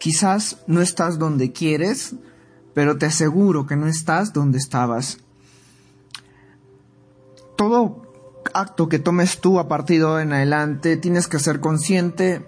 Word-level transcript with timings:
Quizás 0.00 0.56
no 0.66 0.80
estás 0.80 1.18
donde 1.18 1.52
quieres, 1.52 2.14
pero 2.72 2.96
te 2.96 3.04
aseguro 3.04 3.66
que 3.66 3.76
no 3.76 3.86
estás 3.86 4.32
donde 4.32 4.56
estabas. 4.56 5.18
Todo 7.54 8.10
acto 8.54 8.88
que 8.88 8.98
tomes 8.98 9.42
tú 9.42 9.58
a 9.60 9.68
partir 9.68 10.02
de 10.02 10.22
en 10.22 10.32
adelante, 10.32 10.96
tienes 10.96 11.28
que 11.28 11.38
ser 11.38 11.60
consciente 11.60 12.46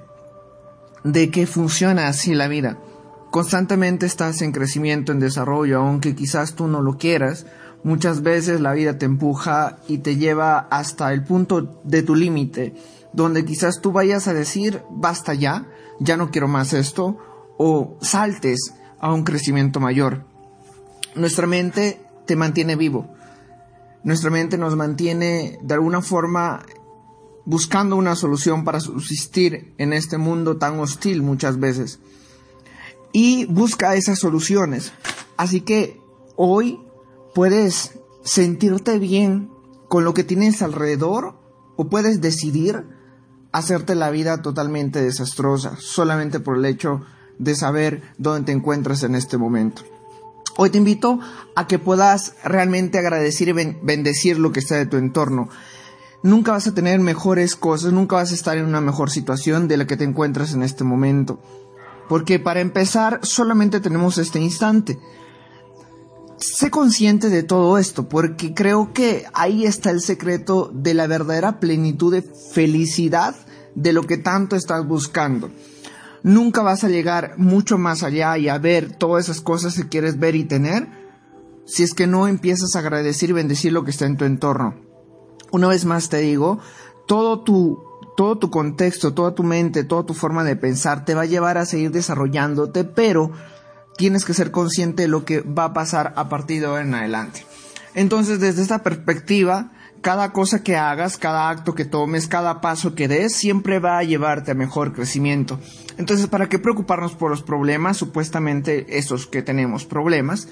de 1.04 1.30
que 1.30 1.46
funciona 1.46 2.08
así 2.08 2.34
la 2.34 2.48
vida. 2.48 2.79
Constantemente 3.30 4.07
estás 4.07 4.41
en 4.41 4.53
crecimiento, 4.53 5.12
en 5.12 5.21
desarrollo, 5.21 5.80
aunque 5.80 6.14
quizás 6.14 6.55
tú 6.55 6.69
no 6.69 6.80
lo 6.80 6.96
quieras. 6.96 7.45
Muchas 7.84 8.23
veces 8.23 8.62
la 8.62 8.73
vida 8.73 8.96
te 8.96 9.05
empuja 9.05 9.77
y 9.89 9.98
te 9.98 10.16
lleva 10.16 10.59
hasta 10.71 11.12
el 11.12 11.23
punto 11.23 11.82
de 11.84 12.03
tu 12.03 12.14
límite, 12.14 12.75
donde 13.12 13.45
quizás 13.45 13.82
tú 13.82 13.93
vayas 13.93 14.27
a 14.27 14.32
decir, 14.32 14.80
basta 14.91 15.34
ya, 15.34 15.66
ya 16.00 16.16
no 16.16 16.30
quiero 16.30 16.48
más 16.48 16.73
esto, 16.73 17.19
o 17.59 17.96
saltes 18.00 18.74
a 19.01 19.12
un 19.12 19.24
crecimiento 19.24 19.80
mayor. 19.80 20.24
Nuestra 21.15 21.47
mente 21.47 22.01
te 22.27 22.37
mantiene 22.37 22.77
vivo. 22.77 23.09
Nuestra 24.05 24.30
mente 24.30 24.59
nos 24.59 24.77
mantiene 24.77 25.59
de 25.62 25.74
alguna 25.74 26.02
forma 26.02 26.65
buscando 27.45 27.96
una 27.96 28.15
solución 28.15 28.65
para 28.65 28.80
subsistir 28.80 29.74
en 29.79 29.93
este 29.93 30.19
mundo 30.19 30.57
tan 30.57 30.79
hostil 30.80 31.23
muchas 31.23 31.59
veces. 31.59 31.98
Y 33.12 33.45
busca 33.46 33.95
esas 33.95 34.19
soluciones. 34.19 34.93
Así 35.37 35.60
que 35.60 36.01
hoy 36.37 36.80
puedes 37.34 37.98
sentirte 38.24 38.98
bien 38.98 39.51
con 39.88 40.05
lo 40.05 40.15
que 40.15 40.24
tienes 40.24 40.62
alrededor 40.62 41.38
o 41.77 41.88
puedes 41.88 42.21
decidir 42.21 42.87
hacerte 43.52 43.95
la 43.95 44.10
vida 44.10 44.41
totalmente 44.41 45.02
desastrosa 45.02 45.77
solamente 45.79 46.41
por 46.41 46.57
el 46.57 46.65
hecho 46.65 47.02
de 47.42 47.56
saber 47.56 48.02
dónde 48.19 48.46
te 48.46 48.52
encuentras 48.52 49.02
en 49.02 49.16
este 49.16 49.37
momento. 49.37 49.82
Hoy 50.57 50.71
te 50.71 50.79
invito 50.79 51.18
a 51.57 51.66
que 51.66 51.79
puedas 51.79 52.35
realmente 52.45 52.98
agradecer 52.98 53.48
y 53.48 53.52
bendecir 53.52 54.38
lo 54.38 54.52
que 54.52 54.60
está 54.60 54.76
de 54.76 54.87
tu 54.87 54.96
entorno. 54.96 55.48
Nunca 56.23 56.52
vas 56.52 56.68
a 56.68 56.74
tener 56.74 57.01
mejores 57.01 57.57
cosas, 57.57 57.93
nunca 57.93 58.16
vas 58.16 58.30
a 58.30 58.35
estar 58.35 58.57
en 58.59 58.66
una 58.66 58.80
mejor 58.80 59.10
situación 59.10 59.66
de 59.66 59.76
la 59.76 59.87
que 59.87 59.96
te 59.96 60.04
encuentras 60.04 60.54
en 60.54 60.63
este 60.63 60.85
momento. 60.85 61.40
Porque 62.09 62.38
para 62.38 62.60
empezar, 62.60 63.18
solamente 63.23 63.80
tenemos 63.80 64.19
este 64.19 64.38
instante. 64.38 65.00
Sé 66.37 66.70
consciente 66.70 67.28
de 67.28 67.43
todo 67.43 67.76
esto, 67.76 68.09
porque 68.09 68.54
creo 68.54 68.93
que 68.93 69.25
ahí 69.32 69.65
está 69.65 69.91
el 69.91 70.00
secreto 70.00 70.70
de 70.72 70.94
la 70.94 71.09
verdadera 71.09 71.59
plenitud 71.59 72.12
de 72.12 72.22
felicidad 72.22 73.34
de 73.75 73.93
lo 73.93 74.03
que 74.03 74.19
tanto 74.19 74.54
estás 74.54 74.87
buscando 74.87 75.50
nunca 76.22 76.62
vas 76.62 76.84
a 76.84 76.88
llegar 76.88 77.34
mucho 77.37 77.78
más 77.78 78.03
allá 78.03 78.38
y 78.38 78.48
a 78.48 78.59
ver 78.59 78.92
todas 78.92 79.25
esas 79.25 79.41
cosas 79.41 79.75
que 79.75 79.88
quieres 79.88 80.19
ver 80.19 80.34
y 80.34 80.44
tener 80.44 80.88
si 81.64 81.82
es 81.82 81.94
que 81.94 82.06
no 82.06 82.28
empiezas 82.28 82.75
a 82.75 82.81
agradecer 82.81 83.31
y 83.31 83.34
bendecir 83.34 83.72
lo 83.72 83.84
que 83.84 83.91
está 83.91 84.06
en 84.06 84.16
tu 84.16 84.25
entorno. 84.25 84.75
Una 85.53 85.69
vez 85.69 85.84
más 85.84 86.09
te 86.09 86.19
digo, 86.19 86.59
todo 87.06 87.42
tu, 87.42 87.82
todo 88.16 88.38
tu 88.38 88.50
contexto, 88.50 89.14
toda 89.14 89.34
tu 89.34 89.42
mente, 89.42 89.84
toda 89.84 90.04
tu 90.04 90.14
forma 90.14 90.44
de 90.44 90.56
pensar 90.56 91.04
te 91.04 91.14
va 91.14 91.22
a 91.22 91.26
llevar 91.26 91.59
a 91.59 91.66
seguir 91.66 91.91
desarrollándote, 91.91 92.84
pero 92.84 93.31
tienes 93.97 94.25
que 94.25 94.34
ser 94.34 94.50
consciente 94.50 95.03
de 95.03 95.09
lo 95.09 95.25
que 95.25 95.41
va 95.41 95.64
a 95.64 95.72
pasar 95.72 96.12
a 96.16 96.28
partir 96.28 96.60
de 96.60 96.66
ahora 96.66 96.82
en 96.82 96.94
adelante. 96.94 97.47
Entonces, 97.94 98.41
desde 98.41 98.62
esta 98.62 98.82
perspectiva, 98.82 99.72
cada 100.03 100.32
cosa 100.32 100.62
que 100.62 100.76
hagas, 100.76 101.16
cada 101.16 101.48
acto 101.48 101.75
que 101.75 101.84
tomes, 101.84 102.26
cada 102.26 102.60
paso 102.60 102.94
que 102.94 103.08
des, 103.08 103.34
siempre 103.34 103.78
va 103.78 103.98
a 103.98 104.03
llevarte 104.03 104.50
a 104.50 104.54
mejor 104.54 104.92
crecimiento. 104.92 105.60
Entonces, 105.97 106.26
¿para 106.26 106.48
qué 106.48 106.58
preocuparnos 106.58 107.14
por 107.14 107.31
los 107.31 107.42
problemas, 107.42 107.97
supuestamente 107.97 108.98
esos 108.98 109.26
que 109.28 109.42
tenemos 109.42 109.86
problemas? 109.86 110.48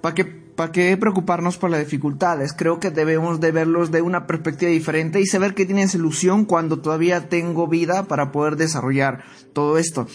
¿Para 0.00 0.14
qué, 0.14 0.24
¿Para 0.24 0.70
qué 0.70 0.96
preocuparnos 0.96 1.58
por 1.58 1.70
las 1.70 1.80
dificultades? 1.80 2.52
Creo 2.52 2.78
que 2.78 2.90
debemos 2.90 3.40
de 3.40 3.50
verlos 3.50 3.90
de 3.90 4.02
una 4.02 4.26
perspectiva 4.26 4.70
diferente 4.70 5.20
y 5.20 5.26
saber 5.26 5.54
que 5.54 5.66
tienes 5.66 5.94
ilusión 5.94 6.44
cuando 6.44 6.80
todavía 6.80 7.28
tengo 7.28 7.66
vida 7.66 8.04
para 8.04 8.30
poder 8.30 8.56
desarrollar 8.56 9.24
todo 9.52 9.78
esto. 9.78 10.06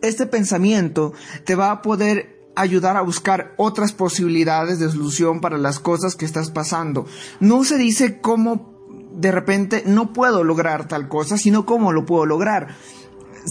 Este 0.00 0.26
pensamiento 0.26 1.12
te 1.44 1.56
va 1.56 1.70
a 1.70 1.82
poder 1.82 2.39
ayudar 2.60 2.96
a 2.96 3.02
buscar 3.02 3.54
otras 3.56 3.92
posibilidades 3.92 4.78
de 4.78 4.90
solución 4.90 5.40
para 5.40 5.58
las 5.58 5.80
cosas 5.80 6.14
que 6.14 6.24
estás 6.24 6.50
pasando. 6.50 7.06
No 7.40 7.64
se 7.64 7.78
dice 7.78 8.20
cómo 8.20 8.70
de 9.14 9.32
repente 9.32 9.82
no 9.86 10.12
puedo 10.12 10.44
lograr 10.44 10.86
tal 10.86 11.08
cosa, 11.08 11.38
sino 11.38 11.64
cómo 11.64 11.92
lo 11.92 12.04
puedo 12.04 12.26
lograr. 12.26 12.76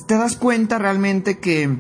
Te 0.08 0.16
das 0.16 0.36
cuenta 0.36 0.78
realmente 0.78 1.40
que, 1.40 1.78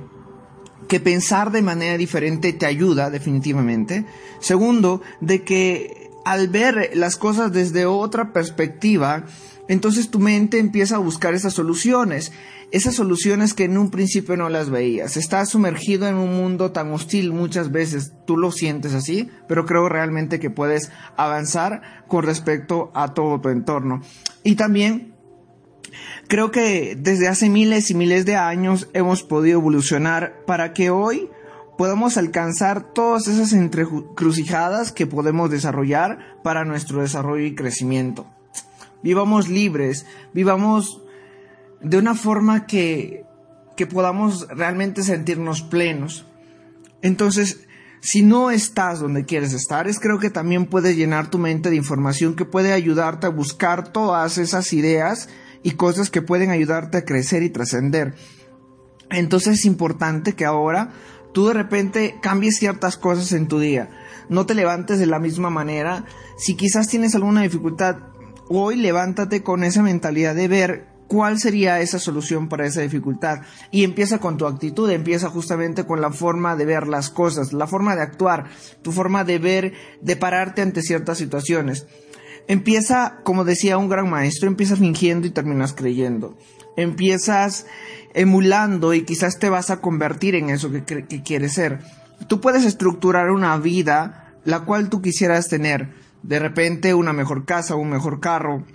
que 0.87 0.99
pensar 0.99 1.51
de 1.51 1.61
manera 1.61 1.97
diferente 1.97 2.51
te 2.53 2.65
ayuda 2.65 3.09
definitivamente. 3.09 4.05
Segundo, 4.39 5.01
de 5.21 5.43
que 5.43 6.08
al 6.25 6.47
ver 6.47 6.91
las 6.93 7.17
cosas 7.17 7.51
desde 7.51 7.85
otra 7.85 8.33
perspectiva, 8.33 9.25
entonces 9.67 10.09
tu 10.09 10.19
mente 10.19 10.59
empieza 10.59 10.95
a 10.95 10.99
buscar 10.99 11.33
esas 11.33 11.53
soluciones 11.53 12.31
esas 12.71 12.95
soluciones 12.95 13.53
que 13.53 13.63
en 13.63 13.77
un 13.77 13.89
principio 13.89 14.37
no 14.37 14.49
las 14.49 14.69
veías. 14.69 15.17
Estás 15.17 15.49
sumergido 15.49 16.07
en 16.07 16.15
un 16.15 16.35
mundo 16.35 16.71
tan 16.71 16.91
hostil 16.91 17.33
muchas 17.33 17.71
veces, 17.71 18.13
tú 18.25 18.37
lo 18.37 18.51
sientes 18.51 18.93
así, 18.93 19.29
pero 19.47 19.65
creo 19.65 19.89
realmente 19.89 20.39
que 20.39 20.49
puedes 20.49 20.91
avanzar 21.17 22.03
con 22.07 22.23
respecto 22.23 22.91
a 22.93 23.13
todo 23.13 23.41
tu 23.41 23.49
entorno. 23.49 24.01
Y 24.43 24.55
también 24.55 25.15
creo 26.27 26.51
que 26.51 26.95
desde 26.95 27.27
hace 27.27 27.49
miles 27.49 27.89
y 27.89 27.95
miles 27.95 28.25
de 28.25 28.35
años 28.35 28.87
hemos 28.93 29.23
podido 29.23 29.59
evolucionar 29.59 30.43
para 30.45 30.73
que 30.73 30.91
hoy 30.91 31.29
podamos 31.79 32.17
alcanzar 32.17 32.91
todas 32.91 33.29
esas 33.29 33.53
entrecrucijadas 33.53 34.91
que 34.91 35.07
podemos 35.07 35.49
desarrollar 35.49 36.35
para 36.43 36.65
nuestro 36.65 36.99
desarrollo 36.99 37.45
y 37.45 37.55
crecimiento. 37.55 38.27
Vivamos 39.01 39.47
libres, 39.47 40.05
vivamos 40.33 41.01
de 41.79 41.97
una 41.97 42.15
forma 42.15 42.65
que, 42.65 43.23
que 43.77 43.87
podamos 43.87 44.45
realmente 44.49 45.03
sentirnos 45.03 45.61
plenos. 45.61 46.25
Entonces, 47.01 47.65
si 48.01 48.23
no 48.23 48.51
estás 48.51 48.99
donde 48.99 49.23
quieres 49.23 49.53
estar, 49.53 49.87
es 49.87 50.01
creo 50.01 50.19
que 50.19 50.29
también 50.29 50.65
puedes 50.65 50.97
llenar 50.97 51.29
tu 51.29 51.37
mente 51.37 51.69
de 51.69 51.77
información 51.77 52.35
que 52.35 52.43
puede 52.43 52.73
ayudarte 52.73 53.27
a 53.27 53.29
buscar 53.29 53.93
todas 53.93 54.37
esas 54.37 54.73
ideas 54.73 55.29
y 55.63 55.71
cosas 55.71 56.09
que 56.09 56.21
pueden 56.21 56.49
ayudarte 56.49 56.97
a 56.97 57.05
crecer 57.05 57.41
y 57.41 57.49
trascender. 57.49 58.15
Entonces 59.11 59.59
es 59.59 59.65
importante 59.65 60.33
que 60.33 60.43
ahora 60.43 60.91
tú 61.33 61.47
de 61.47 61.53
repente 61.53 62.17
cambies 62.21 62.57
ciertas 62.57 62.97
cosas 62.97 63.31
en 63.31 63.47
tu 63.47 63.59
día. 63.59 63.89
No 64.29 64.45
te 64.45 64.55
levantes 64.55 64.99
de 64.99 65.07
la 65.07 65.19
misma 65.19 65.49
manera. 65.49 66.05
Si 66.37 66.55
quizás 66.55 66.87
tienes 66.87 67.15
alguna 67.15 67.41
dificultad, 67.41 67.97
hoy 68.47 68.75
levántate 68.75 69.43
con 69.43 69.63
esa 69.63 69.81
mentalidad 69.81 70.35
de 70.35 70.47
ver 70.47 70.87
cuál 71.09 71.39
sería 71.39 71.81
esa 71.81 71.99
solución 71.99 72.47
para 72.47 72.65
esa 72.65 72.81
dificultad. 72.81 73.41
Y 73.71 73.83
empieza 73.83 74.19
con 74.19 74.37
tu 74.37 74.45
actitud, 74.45 74.89
empieza 74.89 75.29
justamente 75.29 75.85
con 75.85 75.99
la 75.99 76.11
forma 76.11 76.55
de 76.55 76.65
ver 76.65 76.87
las 76.87 77.09
cosas, 77.09 77.51
la 77.51 77.67
forma 77.67 77.95
de 77.95 78.03
actuar, 78.03 78.45
tu 78.81 78.91
forma 78.91 79.23
de 79.23 79.39
ver, 79.39 79.73
de 80.01 80.15
pararte 80.15 80.61
ante 80.61 80.81
ciertas 80.81 81.17
situaciones. 81.17 81.87
Empieza, 82.49 83.19
como 83.23 83.45
decía 83.45 83.77
un 83.77 83.89
gran 83.89 84.09
maestro, 84.09 84.49
empieza 84.49 84.75
fingiendo 84.75 85.27
y 85.27 85.29
terminas 85.29 85.73
creyendo. 85.73 86.35
Empiezas 86.75 87.67
emulando 88.15 88.95
y 88.95 89.03
quizás 89.03 89.37
te 89.37 89.49
vas 89.49 89.69
a 89.69 89.81
convertir 89.81 90.33
en 90.33 90.49
eso 90.49 90.71
que, 90.71 90.83
que 90.83 91.21
quieres 91.21 91.53
ser. 91.53 91.79
Tú 92.27 92.41
puedes 92.41 92.65
estructurar 92.65 93.29
una 93.29 93.55
vida 93.57 94.33
la 94.45 94.61
cual 94.61 94.89
tú 94.89 94.99
quisieras 94.99 95.47
tener. 95.47 95.93
De 96.23 96.39
repente 96.39 96.95
una 96.95 97.13
mejor 97.13 97.45
casa, 97.45 97.75
un 97.75 97.91
mejor 97.91 98.19
carro, 98.19 98.65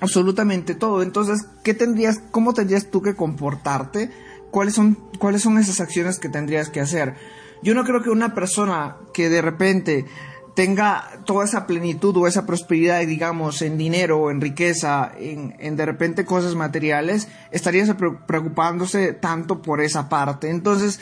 absolutamente 0.00 0.74
todo. 0.74 1.00
Entonces, 1.00 1.46
¿qué 1.62 1.72
tendrías, 1.72 2.20
cómo 2.32 2.52
tendrías 2.52 2.90
tú 2.90 3.00
que 3.00 3.14
comportarte? 3.14 4.10
¿Cuáles 4.50 4.74
son, 4.74 4.98
cuáles 5.20 5.42
son 5.42 5.56
esas 5.58 5.80
acciones 5.80 6.18
que 6.18 6.28
tendrías 6.28 6.68
que 6.68 6.80
hacer? 6.80 7.14
Yo 7.62 7.76
no 7.76 7.84
creo 7.84 8.02
que 8.02 8.10
una 8.10 8.34
persona 8.34 8.96
que 9.12 9.28
de 9.28 9.40
repente 9.40 10.04
tenga 10.54 11.20
toda 11.24 11.44
esa 11.44 11.66
plenitud 11.66 12.16
o 12.16 12.26
esa 12.26 12.46
prosperidad, 12.46 13.04
digamos, 13.06 13.60
en 13.62 13.76
dinero 13.76 14.18
o 14.18 14.30
en 14.30 14.40
riqueza, 14.40 15.12
en, 15.18 15.76
de 15.76 15.86
repente 15.86 16.24
cosas 16.24 16.54
materiales, 16.54 17.28
estarías 17.50 17.90
preocupándose 18.26 19.12
tanto 19.12 19.62
por 19.62 19.80
esa 19.80 20.08
parte. 20.08 20.50
Entonces, 20.50 21.00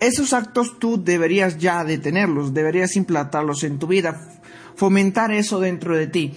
esos 0.00 0.32
actos 0.32 0.78
tú 0.78 1.02
deberías 1.02 1.58
ya 1.58 1.84
detenerlos, 1.84 2.54
deberías 2.54 2.96
implantarlos 2.96 3.62
en 3.62 3.78
tu 3.78 3.86
vida, 3.86 4.20
fomentar 4.74 5.32
eso 5.32 5.60
dentro 5.60 5.96
de 5.96 6.08
ti. 6.08 6.36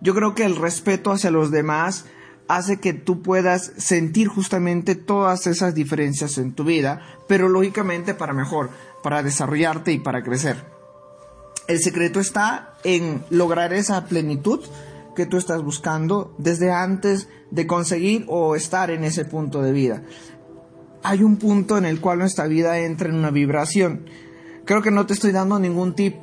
Yo 0.00 0.14
creo 0.14 0.34
que 0.34 0.44
el 0.44 0.56
respeto 0.56 1.12
hacia 1.12 1.30
los 1.30 1.50
demás 1.50 2.06
hace 2.48 2.80
que 2.80 2.92
tú 2.92 3.22
puedas 3.22 3.72
sentir 3.76 4.26
justamente 4.26 4.94
todas 4.94 5.46
esas 5.46 5.74
diferencias 5.74 6.38
en 6.38 6.52
tu 6.52 6.64
vida, 6.64 7.00
pero 7.28 7.48
lógicamente 7.48 8.14
para 8.14 8.32
mejor, 8.32 8.70
para 9.02 9.22
desarrollarte 9.22 9.92
y 9.92 10.00
para 10.00 10.22
crecer. 10.22 10.79
El 11.68 11.80
secreto 11.80 12.20
está 12.20 12.74
en 12.84 13.22
lograr 13.30 13.72
esa 13.72 14.04
plenitud 14.06 14.60
que 15.14 15.26
tú 15.26 15.36
estás 15.36 15.62
buscando 15.62 16.34
desde 16.38 16.72
antes 16.72 17.28
de 17.50 17.66
conseguir 17.66 18.24
o 18.28 18.56
estar 18.56 18.90
en 18.90 19.04
ese 19.04 19.24
punto 19.24 19.62
de 19.62 19.72
vida. 19.72 20.02
hay 21.02 21.22
un 21.22 21.36
punto 21.36 21.78
en 21.78 21.86
el 21.86 22.00
cual 22.00 22.18
nuestra 22.18 22.46
vida 22.46 22.78
entra 22.78 23.08
en 23.08 23.14
una 23.14 23.30
vibración. 23.30 24.04
Creo 24.66 24.82
que 24.82 24.90
no 24.90 25.06
te 25.06 25.14
estoy 25.14 25.32
dando 25.32 25.58
ningún 25.58 25.94
tip 25.94 26.16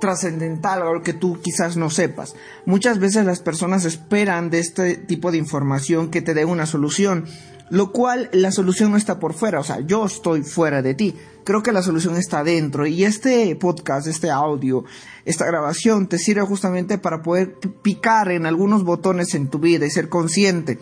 trascendental 0.00 0.82
o 0.82 1.02
que 1.02 1.12
tú 1.12 1.38
quizás 1.40 1.76
no 1.76 1.90
sepas. 1.90 2.34
Muchas 2.64 2.98
veces 2.98 3.24
las 3.24 3.40
personas 3.40 3.84
esperan 3.84 4.50
de 4.50 4.58
este 4.58 4.96
tipo 4.96 5.30
de 5.30 5.38
información 5.38 6.10
que 6.10 6.22
te 6.22 6.34
dé 6.34 6.44
una 6.44 6.66
solución, 6.66 7.26
lo 7.70 7.92
cual 7.92 8.28
la 8.32 8.52
solución 8.52 8.90
no 8.90 8.96
está 8.96 9.18
por 9.18 9.32
fuera, 9.32 9.60
o 9.60 9.64
sea, 9.64 9.80
yo 9.80 10.04
estoy 10.04 10.42
fuera 10.42 10.82
de 10.82 10.94
ti. 10.94 11.16
Creo 11.44 11.62
que 11.62 11.72
la 11.72 11.82
solución 11.82 12.16
está 12.16 12.44
dentro 12.44 12.86
y 12.86 13.04
este 13.04 13.54
podcast, 13.56 14.06
este 14.06 14.30
audio, 14.30 14.84
esta 15.24 15.46
grabación 15.46 16.06
te 16.06 16.18
sirve 16.18 16.42
justamente 16.42 16.98
para 16.98 17.22
poder 17.22 17.56
picar 17.82 18.30
en 18.30 18.44
algunos 18.46 18.84
botones 18.84 19.34
en 19.34 19.48
tu 19.48 19.58
vida 19.58 19.86
y 19.86 19.90
ser 19.90 20.08
consciente. 20.08 20.78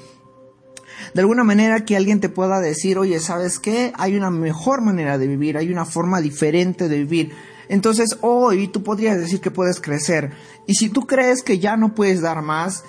De 1.15 1.21
alguna 1.21 1.45
manera 1.45 1.85
que 1.85 1.97
alguien 1.97 2.21
te 2.21 2.29
pueda 2.29 2.61
decir, 2.61 2.99
oye, 2.99 3.21
¿sabes 3.21 3.59
qué? 3.59 3.93
Hay 3.97 4.17
una 4.17 4.31
mejor 4.31 4.83
manera 4.83 5.17
de 5.17 5.29
vivir, 5.29 5.57
hay 5.57 5.71
una 5.71 5.85
forma 5.85 6.21
diferente 6.21 6.89
de 6.89 6.99
vivir 6.99 7.33
entonces 7.69 8.19
hoy 8.23 8.69
tú 8.69 8.83
podrías 8.83 9.19
decir 9.19 9.41
que 9.41 9.51
puedes 9.51 9.81
crecer. 9.81 10.33
Y 10.67 10.75
si 10.75 10.89
tú 10.89 11.07
crees 11.07 11.43
que 11.43 11.59
ya 11.59 11.77
no 11.77 11.95
puedes 11.95 12.23
dar 12.23 12.43
más, 12.43 12.85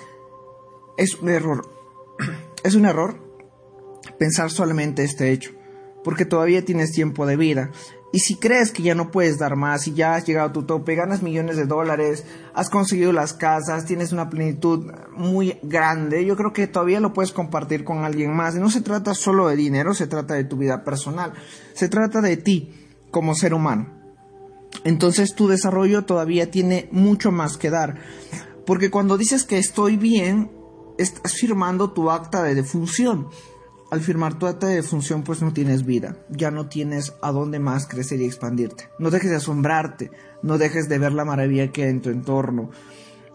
es 0.96 1.14
un 1.14 1.28
error. 1.28 1.68
Es 2.62 2.74
un 2.74 2.84
error 2.84 3.29
pensar 4.18 4.50
solamente 4.50 5.04
este 5.04 5.32
hecho, 5.32 5.52
porque 6.04 6.24
todavía 6.24 6.64
tienes 6.64 6.92
tiempo 6.92 7.26
de 7.26 7.36
vida. 7.36 7.70
Y 8.12 8.20
si 8.20 8.34
crees 8.34 8.72
que 8.72 8.82
ya 8.82 8.96
no 8.96 9.12
puedes 9.12 9.38
dar 9.38 9.54
más 9.54 9.86
y 9.86 9.94
ya 9.94 10.14
has 10.14 10.26
llegado 10.26 10.48
a 10.48 10.52
tu 10.52 10.64
tope, 10.64 10.96
ganas 10.96 11.22
millones 11.22 11.56
de 11.56 11.66
dólares, 11.66 12.24
has 12.54 12.68
conseguido 12.68 13.12
las 13.12 13.34
casas, 13.34 13.84
tienes 13.84 14.10
una 14.10 14.28
plenitud 14.28 14.90
muy 15.12 15.60
grande, 15.62 16.24
yo 16.24 16.36
creo 16.36 16.52
que 16.52 16.66
todavía 16.66 16.98
lo 16.98 17.12
puedes 17.12 17.30
compartir 17.30 17.84
con 17.84 18.04
alguien 18.04 18.34
más. 18.34 18.56
No 18.56 18.68
se 18.68 18.80
trata 18.80 19.14
solo 19.14 19.46
de 19.46 19.54
dinero, 19.54 19.94
se 19.94 20.08
trata 20.08 20.34
de 20.34 20.44
tu 20.44 20.56
vida 20.56 20.82
personal, 20.82 21.34
se 21.72 21.88
trata 21.88 22.20
de 22.20 22.36
ti 22.36 22.74
como 23.12 23.36
ser 23.36 23.54
humano. 23.54 24.00
Entonces 24.84 25.34
tu 25.34 25.46
desarrollo 25.46 26.04
todavía 26.04 26.50
tiene 26.50 26.88
mucho 26.90 27.30
más 27.30 27.56
que 27.56 27.70
dar. 27.70 27.96
Porque 28.66 28.90
cuando 28.90 29.18
dices 29.18 29.44
que 29.44 29.58
estoy 29.58 29.96
bien, 29.96 30.50
estás 30.98 31.34
firmando 31.34 31.92
tu 31.92 32.10
acta 32.10 32.42
de 32.42 32.54
defunción. 32.54 33.28
Al 33.90 34.00
firmar 34.00 34.38
tu 34.38 34.46
acta 34.46 34.68
de 34.68 34.76
defunción, 34.76 35.24
pues 35.24 35.42
no 35.42 35.52
tienes 35.52 35.84
vida. 35.84 36.16
Ya 36.28 36.52
no 36.52 36.68
tienes 36.68 37.12
a 37.22 37.32
dónde 37.32 37.58
más 37.58 37.88
crecer 37.88 38.20
y 38.20 38.24
expandirte. 38.24 38.88
No 39.00 39.10
dejes 39.10 39.30
de 39.30 39.36
asombrarte. 39.36 40.12
No 40.42 40.58
dejes 40.58 40.88
de 40.88 40.98
ver 40.98 41.12
la 41.12 41.24
maravilla 41.24 41.72
que 41.72 41.82
hay 41.82 41.90
en 41.90 42.00
tu 42.00 42.10
entorno. 42.10 42.70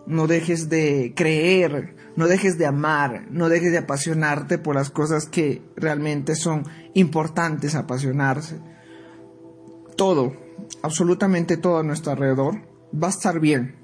No 0.07 0.27
dejes 0.27 0.69
de 0.69 1.13
creer. 1.13 1.97
No 2.15 2.27
dejes 2.27 2.57
de 2.57 2.65
amar. 2.65 3.27
No 3.31 3.49
dejes 3.49 3.73
de 3.73 3.79
apasionarte 3.79 4.57
por 4.57 4.75
las 4.75 4.89
cosas 4.89 5.25
que 5.25 5.61
realmente 5.75 6.35
son 6.35 6.63
importantes 6.93 7.75
apasionarse. 7.75 8.59
Todo, 9.97 10.37
absolutamente 10.81 11.57
todo 11.57 11.79
a 11.79 11.83
nuestro 11.83 12.13
alrededor 12.13 12.61
va 12.93 13.07
a 13.07 13.11
estar 13.11 13.41
bien 13.41 13.75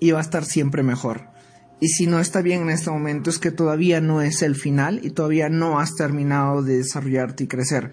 y 0.00 0.10
va 0.10 0.18
a 0.18 0.22
estar 0.22 0.44
siempre 0.44 0.82
mejor. 0.82 1.37
Y 1.80 1.88
si 1.88 2.06
no 2.06 2.18
está 2.18 2.42
bien 2.42 2.62
en 2.62 2.70
este 2.70 2.90
momento 2.90 3.30
es 3.30 3.38
que 3.38 3.50
todavía 3.50 4.00
no 4.00 4.20
es 4.20 4.42
el 4.42 4.56
final 4.56 5.00
y 5.02 5.10
todavía 5.10 5.48
no 5.48 5.78
has 5.78 5.94
terminado 5.94 6.62
de 6.62 6.78
desarrollarte 6.78 7.44
y 7.44 7.46
crecer. 7.46 7.92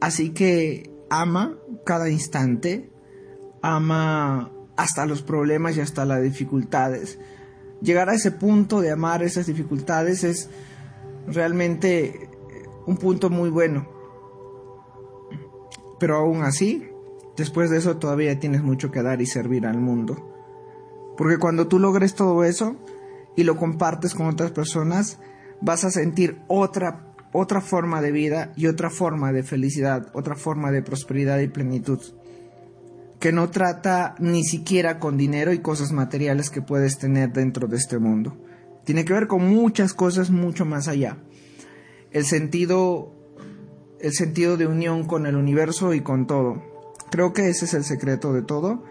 Así 0.00 0.30
que 0.30 0.90
ama 1.10 1.58
cada 1.84 2.08
instante, 2.08 2.90
ama 3.62 4.52
hasta 4.76 5.06
los 5.06 5.22
problemas 5.22 5.76
y 5.76 5.80
hasta 5.80 6.04
las 6.04 6.22
dificultades. 6.22 7.18
Llegar 7.82 8.08
a 8.08 8.14
ese 8.14 8.30
punto 8.30 8.80
de 8.80 8.90
amar 8.90 9.22
esas 9.22 9.46
dificultades 9.46 10.24
es 10.24 10.48
realmente 11.26 12.30
un 12.86 12.96
punto 12.96 13.28
muy 13.28 13.50
bueno. 13.50 13.88
Pero 16.00 16.16
aún 16.16 16.42
así, 16.42 16.88
Después 17.38 17.70
de 17.70 17.78
eso 17.78 17.98
todavía 17.98 18.40
tienes 18.40 18.64
mucho 18.64 18.90
que 18.90 19.00
dar 19.00 19.22
y 19.22 19.26
servir 19.26 19.64
al 19.64 19.78
mundo. 19.78 20.37
Porque 21.18 21.36
cuando 21.36 21.68
tú 21.68 21.78
logres 21.78 22.14
todo 22.14 22.44
eso 22.44 22.76
y 23.36 23.42
lo 23.42 23.58
compartes 23.58 24.14
con 24.14 24.26
otras 24.26 24.52
personas, 24.52 25.18
vas 25.60 25.84
a 25.84 25.90
sentir 25.90 26.40
otra, 26.46 27.12
otra 27.32 27.60
forma 27.60 28.00
de 28.00 28.12
vida 28.12 28.52
y 28.56 28.68
otra 28.68 28.88
forma 28.88 29.32
de 29.32 29.42
felicidad, 29.42 30.08
otra 30.14 30.36
forma 30.36 30.70
de 30.70 30.82
prosperidad 30.82 31.40
y 31.40 31.48
plenitud. 31.48 32.00
Que 33.20 33.32
no 33.32 33.50
trata 33.50 34.14
ni 34.18 34.44
siquiera 34.44 34.98
con 34.98 35.18
dinero 35.18 35.52
y 35.52 35.58
cosas 35.58 35.92
materiales 35.92 36.48
que 36.48 36.62
puedes 36.62 36.96
tener 36.96 37.32
dentro 37.32 37.66
de 37.68 37.76
este 37.76 37.98
mundo. 37.98 38.38
Tiene 38.84 39.04
que 39.04 39.12
ver 39.12 39.26
con 39.26 39.46
muchas 39.46 39.92
cosas 39.92 40.30
mucho 40.30 40.64
más 40.64 40.88
allá. 40.88 41.18
El 42.12 42.24
sentido, 42.24 43.12
el 44.00 44.12
sentido 44.14 44.56
de 44.56 44.66
unión 44.66 45.04
con 45.04 45.26
el 45.26 45.36
universo 45.36 45.92
y 45.92 46.00
con 46.00 46.26
todo 46.26 46.62
Creo 47.10 47.32
que 47.32 47.48
ese 47.48 47.64
es 47.64 47.74
el 47.74 47.84
secreto 47.84 48.32
de 48.32 48.42
todo 48.42 48.84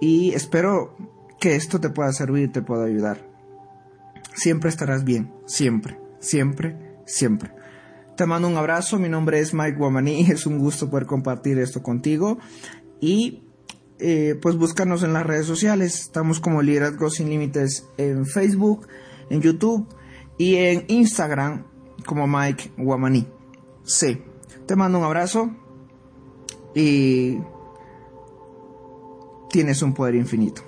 y 0.00 0.32
espero 0.32 0.96
que 1.40 1.56
esto 1.56 1.80
te 1.80 1.90
pueda 1.90 2.12
servir, 2.12 2.52
te 2.52 2.62
pueda 2.62 2.84
ayudar. 2.84 3.26
Siempre 4.34 4.70
estarás 4.70 5.04
bien, 5.04 5.32
siempre, 5.46 5.98
siempre, 6.20 6.76
siempre. 7.06 7.50
Te 8.16 8.26
mando 8.26 8.48
un 8.48 8.56
abrazo, 8.56 8.98
mi 8.98 9.08
nombre 9.08 9.40
es 9.40 9.54
Mike 9.54 9.78
Guamaní, 9.78 10.20
es 10.30 10.46
un 10.46 10.58
gusto 10.58 10.90
poder 10.90 11.06
compartir 11.06 11.58
esto 11.58 11.82
contigo 11.82 12.38
y 13.00 13.42
eh, 13.98 14.38
pues 14.40 14.56
búscanos 14.56 15.02
en 15.02 15.12
las 15.12 15.26
redes 15.26 15.46
sociales, 15.46 16.00
estamos 16.00 16.38
como 16.38 16.62
Liderazgo 16.62 17.10
Sin 17.10 17.28
Límites 17.28 17.86
en 17.96 18.26
Facebook, 18.26 18.86
en 19.30 19.40
YouTube 19.40 19.86
y 20.38 20.56
en 20.56 20.84
Instagram 20.88 21.66
como 22.06 22.26
Mike 22.26 22.72
Guamaní. 22.78 23.26
Sí, 23.84 24.22
te 24.66 24.76
mando 24.76 24.98
un 24.98 25.04
abrazo, 25.04 25.50
y 26.74 27.38
tienes 29.50 29.82
un 29.82 29.94
poder 29.94 30.14
infinito. 30.14 30.62